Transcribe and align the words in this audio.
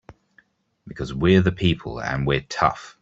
Because 0.87 1.13
we're 1.13 1.41
the 1.43 1.51
people 1.51 2.01
and 2.01 2.25
we're 2.25 2.41
tough! 2.41 2.97